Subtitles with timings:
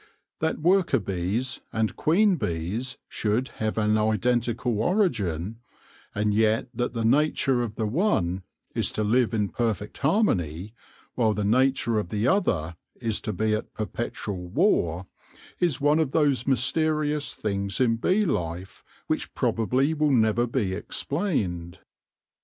[0.39, 5.59] That worker bees and queen bees should have an identical origin,
[6.15, 8.41] and yet that the nature of the one
[8.73, 10.73] is to live in perfect harmony,
[11.13, 15.05] while the nature of the other is to be at perpetual war,
[15.59, 20.73] is one of those mys terious things in bee life which probably will never be
[20.73, 21.77] explained.